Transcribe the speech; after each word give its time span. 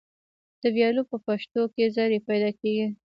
د 0.61 0.63
ویالو 0.75 1.03
په 1.09 1.17
پشتو 1.25 1.61
کې 1.73 1.85
زرۍ 1.95 2.19
پیدا 2.29 2.49
کیږي. 2.59 2.87